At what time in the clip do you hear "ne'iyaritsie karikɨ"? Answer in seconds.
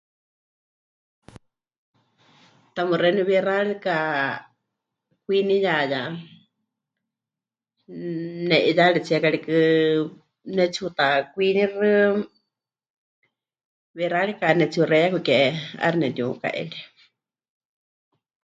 8.47-9.55